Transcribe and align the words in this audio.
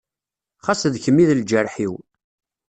Xas 0.65 0.81
d 0.93 0.95
kem 1.03 1.17
i 1.23 1.25
d 1.29 1.31
lǧerḥ-iw. 1.39 1.93